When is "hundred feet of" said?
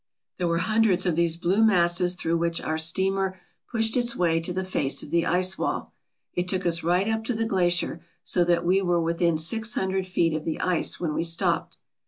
9.75-10.43